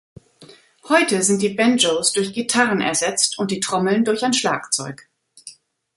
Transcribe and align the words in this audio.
Heute 0.89 1.21
sind 1.21 1.43
die 1.43 1.53
Banjos 1.53 2.11
durch 2.11 2.33
Gitarren 2.33 2.81
ersetzt 2.81 3.37
und 3.37 3.51
die 3.51 3.59
Trommeln 3.59 4.03
durch 4.03 4.23
ein 4.25 4.33
Schlagzeug. 4.33 5.07